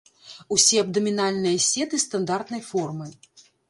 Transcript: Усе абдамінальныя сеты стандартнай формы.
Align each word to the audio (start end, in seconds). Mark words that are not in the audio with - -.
Усе 0.55 0.79
абдамінальныя 0.85 1.63
сеты 1.69 2.03
стандартнай 2.09 2.69
формы. 2.73 3.07